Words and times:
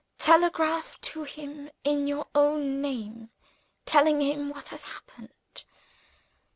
"Telegraph 0.17 0.99
to 1.01 1.25
him 1.25 1.69
in 1.83 2.07
your 2.07 2.25
own 2.33 2.81
name, 2.81 3.29
telling 3.85 4.19
him 4.19 4.49
what 4.49 4.69
has 4.69 4.85
happened. 4.85 5.63